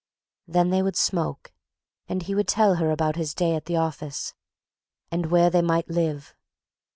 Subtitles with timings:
[0.47, 1.53] Then they would smoke
[2.09, 6.33] and he would tell her about his day at the office—and where they might live.